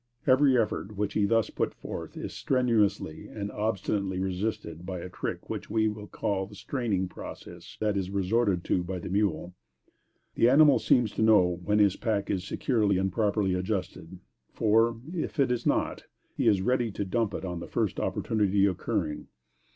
Every 0.25 0.57
effort 0.57 0.97
which 0.97 1.13
he 1.13 1.25
thus 1.25 1.51
put 1.51 1.75
forth, 1.75 2.17
is 2.17 2.33
strenuously 2.33 3.27
and 3.27 3.51
obstinately 3.51 4.17
resisted 4.17 4.83
by 4.83 4.97
a 4.99 5.09
trick 5.09 5.47
which 5.47 5.69
we 5.69 5.87
will 5.89 6.07
call 6.07 6.49
a 6.49 6.55
straining 6.55 7.07
process 7.07 7.77
that 7.79 7.95
is 7.95 8.09
resorted 8.09 8.63
to 8.63 8.81
by 8.83 8.97
the 8.97 9.09
mule. 9.11 9.53
The 10.33 10.49
animal 10.49 10.79
seems 10.79 11.11
to 11.11 11.21
know 11.21 11.61
when 11.63 11.77
his 11.77 11.97
pack 11.97 12.31
is 12.31 12.43
securely 12.43 12.97
and 12.97 13.11
properly 13.11 13.53
adjusted; 13.53 14.17
for, 14.51 14.99
if 15.13 15.39
it 15.39 15.51
is 15.51 15.67
not, 15.67 16.05
he 16.35 16.47
is 16.47 16.63
ready 16.63 16.89
to 16.93 17.05
dump 17.05 17.35
it 17.35 17.45
on 17.45 17.59
the 17.59 17.67
first 17.67 17.99
opportunity 17.99 18.65
occurring. 18.65 19.27